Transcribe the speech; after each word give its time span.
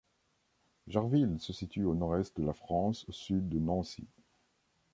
Jarville 0.87 1.39
se 1.39 1.53
situe 1.53 1.83
au 1.85 1.93
nord-est 1.93 2.35
de 2.35 2.43
la 2.43 2.53
France, 2.53 3.07
au 3.07 3.11
sud 3.11 3.49
de 3.49 3.59
Nancy. 3.59 4.07